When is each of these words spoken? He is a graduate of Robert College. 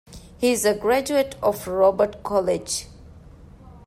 He 0.39 0.51
is 0.53 0.65
a 0.65 0.73
graduate 0.73 1.35
of 1.43 1.67
Robert 1.67 2.23
College. 2.23 2.87